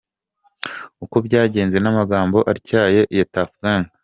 [1.03, 3.85] Uko byagenze n’amagambo atyaye ya Tuff Gang.